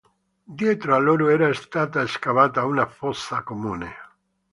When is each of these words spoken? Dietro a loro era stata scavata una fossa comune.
Dietro 0.59 0.95
a 0.95 0.97
loro 0.97 1.29
era 1.29 1.53
stata 1.53 2.07
scavata 2.07 2.65
una 2.65 2.87
fossa 2.87 3.43
comune. 3.43 3.91